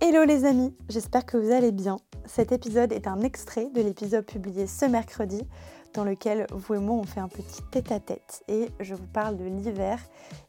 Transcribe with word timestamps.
Hello 0.00 0.22
les 0.22 0.44
amis, 0.44 0.72
j'espère 0.88 1.26
que 1.26 1.36
vous 1.36 1.50
allez 1.50 1.72
bien. 1.72 1.96
Cet 2.24 2.52
épisode 2.52 2.92
est 2.92 3.08
un 3.08 3.20
extrait 3.22 3.68
de 3.74 3.82
l'épisode 3.82 4.24
publié 4.24 4.68
ce 4.68 4.84
mercredi 4.84 5.42
dans 5.92 6.04
lequel 6.04 6.46
vous 6.52 6.74
et 6.74 6.78
moi 6.78 6.94
on 6.94 7.02
fait 7.02 7.18
un 7.18 7.26
petit 7.26 7.62
tête-à-tête 7.72 8.44
et 8.46 8.68
je 8.78 8.94
vous 8.94 9.08
parle 9.08 9.36
de 9.36 9.44
l'hiver 9.44 9.98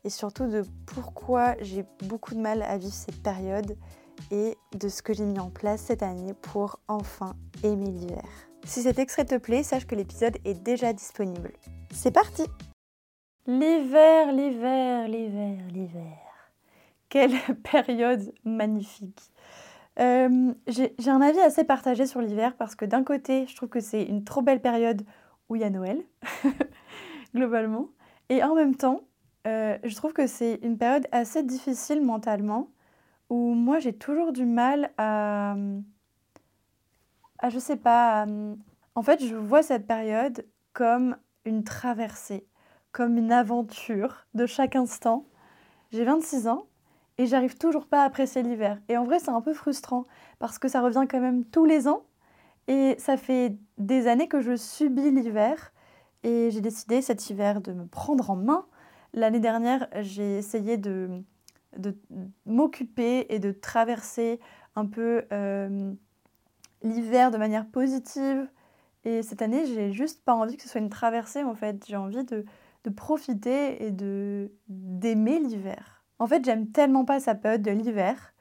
et 0.04 0.12
surtout 0.12 0.46
de 0.46 0.64
pourquoi 0.86 1.56
j'ai 1.62 1.84
beaucoup 2.04 2.36
de 2.36 2.40
mal 2.40 2.62
à 2.62 2.78
vivre 2.78 2.94
cette 2.94 3.24
période 3.24 3.76
et 4.30 4.56
de 4.78 4.88
ce 4.88 5.02
que 5.02 5.14
j'ai 5.14 5.26
mis 5.26 5.40
en 5.40 5.50
place 5.50 5.82
cette 5.82 6.04
année 6.04 6.36
pour 6.36 6.80
enfin 6.88 7.34
aimer 7.64 7.90
l'hiver. 7.90 8.24
Si 8.66 8.84
cet 8.84 9.00
extrait 9.00 9.26
te 9.26 9.36
plaît, 9.36 9.64
sache 9.64 9.88
que 9.88 9.96
l'épisode 9.96 10.38
est 10.46 10.62
déjà 10.62 10.94
disponible. 10.94 11.54
C'est 11.92 12.12
parti 12.12 12.44
L'hiver, 13.48 14.32
l'hiver, 14.32 15.08
l'hiver, 15.08 15.58
l'hiver. 15.74 16.30
Quelle 17.10 17.34
période 17.64 18.32
magnifique. 18.46 19.32
Euh, 20.00 20.54
j'ai 20.68 21.10
un 21.10 21.22
avis 21.22 21.40
assez 21.42 21.64
partagé 21.64 22.06
sur 22.06 22.22
l'hiver 22.22 22.56
parce 22.56 22.76
que 22.76 22.86
d'un 22.86 23.04
côté, 23.04 23.46
je 23.48 23.56
trouve 23.56 23.70
que 23.70 23.82
c'est 23.82 24.04
une 24.04 24.24
trop 24.24 24.42
belle 24.42 24.62
période 24.62 25.04
où 25.50 25.56
il 25.56 25.62
y 25.62 25.66
a 25.66 25.70
Noël, 25.70 26.02
globalement. 27.36 27.90
Et 28.30 28.44
en 28.44 28.56
même 28.56 28.76
temps, 28.76 29.02
euh, 29.48 29.78
je 29.84 29.96
trouve 29.96 30.14
que 30.14 30.28
c'est 30.28 30.60
une 30.62 30.78
période 30.78 31.08
assez 31.12 31.44
difficile 31.44 32.02
mentalement 32.02 32.70
où 33.30 33.54
moi 33.54 33.80
j'ai 33.80 33.94
toujours 33.94 34.32
du 34.32 34.46
mal 34.46 34.92
à, 34.98 35.56
à, 37.40 37.50
je 37.50 37.60
sais 37.60 37.78
pas, 37.78 38.26
en 38.96 39.04
fait 39.04 39.24
je 39.24 39.36
vois 39.36 39.64
cette 39.64 39.86
période 39.86 40.46
comme 40.74 41.18
une 41.46 41.64
traversée, 41.64 42.48
comme 42.92 43.18
une 43.18 43.32
aventure 43.32 44.26
de 44.34 44.46
chaque 44.46 44.76
instant. 44.76 45.26
J'ai 45.92 46.04
26 46.06 46.48
ans 46.48 46.69
et 47.20 47.26
j'arrive 47.26 47.58
toujours 47.58 47.86
pas 47.86 48.04
à 48.04 48.06
apprécier 48.06 48.42
l'hiver. 48.42 48.80
Et 48.88 48.96
en 48.98 49.04
vrai, 49.04 49.20
c'est 49.20 49.30
un 49.30 49.42
peu 49.42 49.54
frustrant 49.54 50.06
parce 50.40 50.58
que 50.58 50.70
ça 50.70 50.80
revient 50.80 51.06
quand 51.08 51.20
même 51.20 51.44
tous 51.44 51.66
les 51.66 51.88
ans 51.90 52.04
et 52.70 52.96
ça 52.98 53.18
fait 53.18 53.58
des 53.78 54.08
années 54.08 54.30
que 54.30 54.40
je 54.40 54.56
subis 54.56 55.12
l'hiver 55.12 55.74
et 56.24 56.50
j'ai 56.50 56.62
décidé 56.62 57.02
cet 57.02 57.30
hiver 57.30 57.60
de 57.60 57.74
me 57.74 57.86
prendre 57.86 58.32
en 58.32 58.38
main. 58.38 58.66
L'année 59.14 59.42
dernière, 59.42 59.90
j'ai 60.00 60.38
essayé 60.38 60.78
de, 60.78 61.22
m'occuper 62.46 63.26
et 63.28 63.40
de 63.40 63.52
traverser 63.52 64.40
un 64.78 64.86
peu 64.86 65.26
euh, 65.34 65.92
l'hiver 66.84 67.32
de 67.32 67.38
manière 67.38 67.68
positive. 67.68 68.48
Et 69.04 69.24
cette 69.24 69.42
année, 69.42 69.66
j'ai 69.66 69.92
juste 69.92 70.24
pas 70.24 70.36
envie 70.36 70.56
que 70.56 70.64
ce 70.64 70.70
soit 70.70 70.80
une 70.80 70.90
traversée 70.90 71.44
en 71.44 71.54
fait. 71.54 71.84
J'ai 71.86 71.98
envie 71.98 72.24
de, 72.24 72.46
de 72.86 72.90
profiter 72.90 73.86
et 73.86 73.92
d'aimer 74.70 75.40
l'hiver. 75.40 75.99
En 76.20 76.28
fait, 76.28 76.44
j'aime 76.44 76.70
tellement 76.70 77.06
pas 77.06 77.20
sa 77.20 77.34
période 77.34 77.62
de 77.62 77.72
l'hiver 77.72 78.34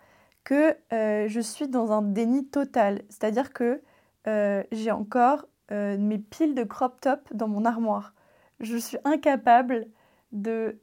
que 0.45 0.77
euh, 0.93 1.29
je 1.29 1.41
suis 1.41 1.69
dans 1.69 1.93
un 1.93 2.03
déni 2.03 2.49
total. 2.49 3.03
C'est-à-dire 3.09 3.53
que 3.53 3.83
euh, 4.27 4.63
j'ai 4.73 4.91
encore 4.91 5.47
euh, 5.71 5.97
mes 5.99 6.19
piles 6.19 6.55
de 6.55 6.65
crop 6.65 7.01
top 7.01 7.21
dans 7.33 7.49
mon 7.49 7.65
armoire. 7.65 8.15
Je 8.61 8.77
suis 8.77 8.99
incapable 9.05 9.87
de 10.33 10.81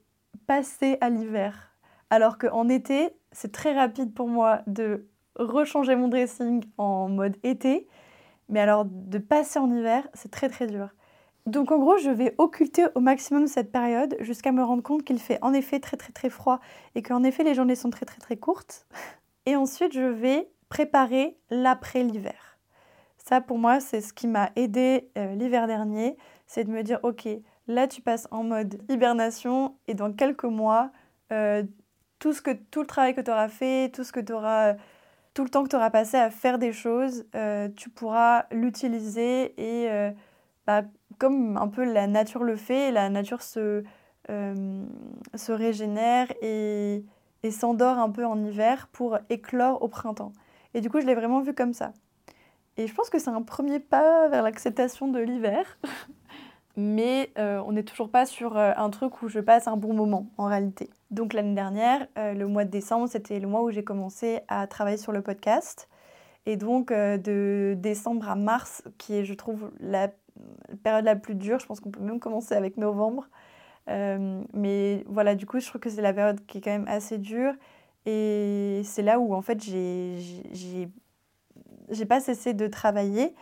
passer 0.48 0.98
à 1.02 1.10
l'hiver. 1.10 1.76
Alors 2.10 2.38
qu'en 2.38 2.70
été, 2.70 3.10
c'est 3.32 3.52
très 3.52 3.74
rapide 3.74 4.14
pour 4.14 4.30
moi 4.30 4.62
de 4.68 5.08
rechanger 5.36 5.96
mon 5.96 6.08
dressing 6.08 6.64
en 6.78 7.10
mode 7.10 7.36
été. 7.44 7.88
Mais 8.48 8.62
alors 8.62 8.86
de 8.86 9.18
passer 9.18 9.60
en 9.60 9.70
hiver, 9.70 10.08
c'est 10.14 10.32
très 10.32 10.48
très 10.48 10.68
dur. 10.68 10.90
Donc 11.46 11.72
en 11.72 11.78
gros, 11.78 11.98
je 11.98 12.10
vais 12.10 12.34
occulter 12.40 12.86
au 12.96 13.00
maximum 13.00 13.48
cette 13.48 13.72
période 13.72 14.16
jusqu'à 14.20 14.52
me 14.52 14.64
rendre 14.64 14.82
compte 14.82 15.04
qu'il 15.04 15.20
fait 15.20 15.38
en 15.44 15.54
effet 15.54 15.80
très 15.80 15.96
très 15.96 16.12
très 16.12 16.30
froid 16.30 16.60
et 16.96 17.04
qu'en 17.04 17.24
effet 17.24 17.44
les 17.44 17.54
journées 17.54 17.76
sont 17.76 17.92
très 17.92 18.06
très 18.06 18.20
très 18.20 18.38
courtes. 18.38 18.88
Et 19.46 19.56
ensuite, 19.56 19.94
je 19.94 20.02
vais 20.02 20.50
préparer 20.70 21.38
l'après 21.52 22.04
l'hiver. 22.04 22.58
Ça 23.18 23.42
pour 23.42 23.60
moi, 23.60 23.80
c'est 23.80 24.02
ce 24.02 24.12
qui 24.12 24.28
m'a 24.28 24.50
aidé 24.56 25.12
euh, 25.18 25.36
l'hiver 25.36 25.68
dernier, 25.68 26.18
c'est 26.48 26.64
de 26.64 26.72
me 26.72 26.82
dire 26.82 27.00
ok, 27.04 27.28
là 27.68 27.88
tu 27.88 28.02
passes 28.02 28.28
en 28.32 28.44
mode 28.44 28.82
hibernation 28.90 29.76
et 29.88 29.94
dans 29.94 30.12
quelques 30.12 30.46
mois, 30.46 30.92
euh, 31.32 31.64
tout, 32.18 32.34
ce 32.34 32.42
que, 32.42 32.52
tout 32.52 32.82
le 32.82 32.88
travail 32.88 33.14
que 33.14 33.22
tu 33.22 33.30
auras 33.30 33.50
fait, 33.50 33.92
tout 33.94 34.04
ce 34.04 34.12
que 34.12 34.20
tout 34.20 35.44
le 35.44 35.50
temps 35.50 35.64
que 35.64 35.70
tu 35.70 35.76
auras 35.76 35.90
passé 35.92 36.18
à 36.18 36.32
faire 36.32 36.58
des 36.58 36.72
choses, 36.72 37.26
euh, 37.36 37.68
tu 37.76 37.90
pourras 37.90 38.46
l'utiliser 38.52 39.54
et 39.58 40.14
bah, 40.68 40.84
comme 41.18 41.58
un 41.58 41.68
peu 41.68 41.84
la 41.84 42.08
nature 42.08 42.44
le 42.44 42.56
fait, 42.56 42.92
la 42.92 43.10
nature 43.10 43.42
se, 43.42 43.84
euh, 44.30 44.86
se 45.36 45.52
régénère 45.52 46.32
et, 46.42 47.04
s'endort 47.52 48.00
un 48.00 48.10
peu 48.10 48.26
en 48.26 48.44
hiver 48.44 48.88
pour 48.92 49.20
éclore 49.30 49.84
au 49.84 49.88
printemps. 49.88 50.32
Et 50.74 50.82
du 50.82 50.90
coup, 50.90 51.00
je 51.00 51.06
l'ai 51.06 51.14
vraiment 51.14 51.42
vu 51.42 51.54
comme 51.54 51.74
ça. 51.74 51.94
Et 52.76 52.88
je 52.88 52.94
pense 52.96 53.12
que 53.12 53.20
c'est 53.20 53.30
un 53.30 53.44
premier 53.44 53.80
pas 53.80 54.28
vers 54.30 54.42
l'acceptation 54.42 55.08
de 55.08 55.20
l'hiver. 55.20 55.78
Mais 56.76 57.32
euh, 57.38 57.62
on 57.68 57.74
n'est 57.74 57.84
toujours 57.84 58.10
pas 58.10 58.26
sur 58.26 58.58
euh, 58.58 58.72
un 58.76 58.90
truc 58.90 59.22
où 59.22 59.28
je 59.30 59.40
passe 59.40 59.68
un 59.68 59.78
bon 59.78 59.94
moment 59.94 60.28
en 60.40 60.48
réalité. 60.48 60.90
Donc 61.12 61.34
l'année 61.34 61.54
dernière, 61.54 62.08
le 62.18 62.46
mois 62.46 62.66
de 62.66 62.72
décembre, 62.72 63.08
c'était 63.08 63.40
le 63.40 63.48
mois 63.48 63.62
où 63.62 63.70
j'ai 63.70 63.84
commencé 63.84 64.40
à 64.48 64.66
travailler 64.66 64.98
sur 64.98 65.12
le 65.12 65.22
podcast. 65.22 65.88
Et 66.48 66.58
donc 66.58 66.92
de 66.92 67.76
décembre 67.78 68.28
à 68.28 68.36
mars, 68.36 68.84
qui 68.98 69.14
est 69.14 69.24
je 69.24 69.36
trouve 69.36 69.72
la 69.80 70.10
période 70.84 71.06
la 71.06 71.16
plus 71.16 71.36
dure. 71.36 71.60
Je 71.60 71.66
pense 71.66 71.80
qu'on 71.80 71.92
peut 71.92 72.02
même 72.02 72.20
commencer 72.20 72.56
avec 72.56 72.78
novembre. 72.78 73.28
Euh, 73.90 74.42
mais 74.54 75.04
voilà, 75.08 75.36
du 75.36 75.46
coup, 75.46 75.60
je 75.60 75.68
trouve 75.68 75.82
que 75.82 75.90
c'est 75.90 76.02
la 76.02 76.14
période 76.14 76.46
qui 76.46 76.58
est 76.60 76.62
quand 76.62 76.72
même 76.72 76.88
assez 76.88 77.18
dure. 77.18 77.54
Et 78.06 78.82
c'est 78.84 79.02
là 79.02 79.20
où, 79.20 79.34
en 79.34 79.42
fait, 79.42 79.64
j'ai 79.64 80.90
pas 82.08 82.20
cessé 82.20 82.54
de 82.54 82.68
travailler 82.68 83.34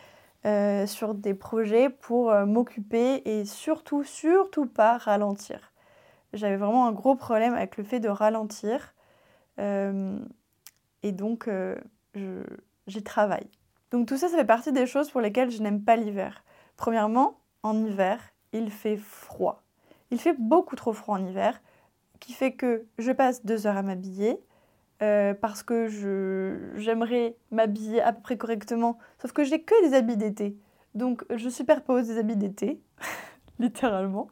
euh, 0.46 0.86
sur 0.88 1.16
des 1.16 1.34
projets 1.34 1.90
pour 1.90 2.31
euh, 2.31 2.46
m'occuper 2.46 3.22
et 3.25 3.46
surtout, 3.46 4.03
surtout 4.03 4.66
pas 4.66 4.97
ralentir. 4.97 5.74
J'avais 6.34 6.58
vraiment 6.58 6.88
un 6.88 6.91
gros 6.91 7.16
problème 7.16 7.53
avec 7.53 7.78
le 7.78 7.84
fait 7.84 8.00
de 8.00 8.09
ralentir. 8.09 8.94
et 9.59 11.12
donc, 11.12 11.50
j'y 12.88 13.03
travaille. 13.03 13.47
Donc 13.91 14.08
tout 14.08 14.18
ça, 14.18 14.28
ça 14.28 14.38
fait 14.38 14.46
partie 14.46 14.72
des 14.72 14.88
choses 14.88 15.12
pour 15.12 15.22
lesquelles 15.22 15.52
je 15.52 15.62
n'aime 15.62 15.84
pas 15.84 15.96
l'hiver. 15.96 16.44
Premièrement, 16.78 17.39
en 17.63 17.84
hiver, 17.85 18.19
il 18.51 18.69
fait 18.69 18.97
froid. 18.97 19.63
Il 20.11 20.19
fait 20.19 20.35
beaucoup 20.38 20.75
trop 20.75 20.94
froid 20.94 21.17
en 21.17 21.25
hiver, 21.25 21.61
qui 22.19 22.34
fait 22.34 22.53
que 22.53 22.85
je 23.00 23.11
passe 23.11 23.45
deux 23.45 23.67
heures 23.67 23.78
à 23.78 23.84
m'habiller, 23.84 24.39
euh, 25.01 25.34
parce 25.34 25.63
que 25.63 25.88
j'aimerais 26.75 27.35
m'habiller 27.51 28.01
à 28.01 28.13
peu 28.13 28.22
près 28.22 28.38
correctement, 28.38 28.97
sauf 29.22 29.34
que 29.34 29.44
j'ai 29.44 29.61
que 29.61 29.88
des 29.88 29.95
habits 29.95 30.17
d'été. 30.17 30.56
Donc 30.95 31.25
je 31.35 31.50
superpose 31.50 32.07
des 32.07 32.17
habits 32.17 32.38
d'été, 32.38 32.79
littéralement. 33.59 34.29